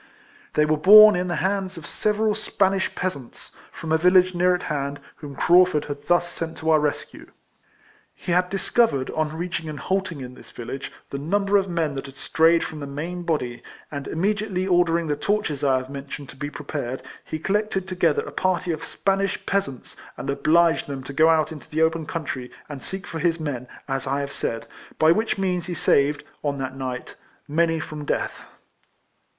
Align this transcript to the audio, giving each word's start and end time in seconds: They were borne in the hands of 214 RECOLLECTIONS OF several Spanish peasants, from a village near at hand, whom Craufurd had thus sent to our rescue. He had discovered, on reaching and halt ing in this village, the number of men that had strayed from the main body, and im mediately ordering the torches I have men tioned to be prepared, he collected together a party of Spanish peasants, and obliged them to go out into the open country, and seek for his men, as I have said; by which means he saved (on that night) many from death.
They 0.55 0.65
were 0.65 0.77
borne 0.77 1.15
in 1.15 1.27
the 1.27 1.35
hands 1.35 1.77
of 1.77 1.85
214 1.85 2.25
RECOLLECTIONS 2.25 2.37
OF 2.37 2.41
several 2.41 2.69
Spanish 2.79 2.95
peasants, 2.95 3.55
from 3.71 3.91
a 3.91 3.99
village 3.99 4.33
near 4.33 4.55
at 4.55 4.63
hand, 4.63 4.99
whom 5.17 5.35
Craufurd 5.35 5.85
had 5.85 6.07
thus 6.07 6.27
sent 6.27 6.57
to 6.57 6.71
our 6.71 6.79
rescue. 6.79 7.29
He 8.15 8.31
had 8.31 8.49
discovered, 8.49 9.11
on 9.11 9.37
reaching 9.37 9.69
and 9.69 9.79
halt 9.79 10.11
ing 10.11 10.21
in 10.21 10.33
this 10.33 10.49
village, 10.49 10.91
the 11.11 11.19
number 11.19 11.55
of 11.55 11.69
men 11.69 11.93
that 11.93 12.07
had 12.07 12.17
strayed 12.17 12.63
from 12.63 12.79
the 12.79 12.87
main 12.87 13.21
body, 13.21 13.61
and 13.91 14.07
im 14.07 14.21
mediately 14.21 14.65
ordering 14.65 15.05
the 15.05 15.15
torches 15.15 15.63
I 15.63 15.77
have 15.77 15.91
men 15.91 16.05
tioned 16.07 16.29
to 16.29 16.35
be 16.35 16.49
prepared, 16.49 17.03
he 17.23 17.37
collected 17.37 17.87
together 17.87 18.23
a 18.23 18.31
party 18.31 18.71
of 18.71 18.83
Spanish 18.83 19.45
peasants, 19.45 19.97
and 20.17 20.31
obliged 20.31 20.87
them 20.87 21.03
to 21.03 21.13
go 21.13 21.29
out 21.29 21.51
into 21.51 21.69
the 21.69 21.83
open 21.83 22.07
country, 22.07 22.49
and 22.67 22.81
seek 22.83 23.05
for 23.05 23.19
his 23.19 23.39
men, 23.39 23.67
as 23.87 24.07
I 24.07 24.21
have 24.21 24.33
said; 24.33 24.65
by 24.97 25.11
which 25.11 25.37
means 25.37 25.67
he 25.67 25.75
saved 25.75 26.23
(on 26.43 26.57
that 26.57 26.75
night) 26.75 27.13
many 27.47 27.79
from 27.79 28.03
death. 28.05 28.47